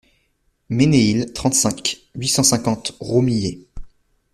Ménéhil, 0.71 1.31
trente-cinq, 1.31 2.07
huit 2.15 2.27
cent 2.27 2.41
cinquante 2.41 2.93
Romillé 2.99 3.67